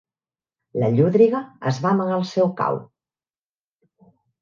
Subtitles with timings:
[0.83, 1.43] La llúdriga
[1.73, 2.83] es va amagar al seu cau.